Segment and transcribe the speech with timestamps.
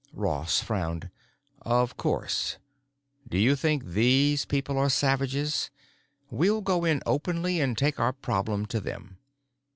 [0.13, 1.11] Ross frowned.
[1.61, 2.57] "Of course.
[3.29, 5.69] Do you think these people are savages?
[6.31, 9.19] We'll go in openly and take our problem to them.